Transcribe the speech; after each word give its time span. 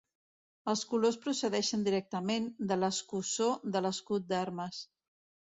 Els 0.71 0.79
colors 0.93 1.19
procedeixen 1.25 1.83
directament 1.89 2.49
de 2.71 2.79
l'escussó 2.85 3.51
de 3.77 3.85
l'escut 3.89 4.27
d'armes. 4.33 4.85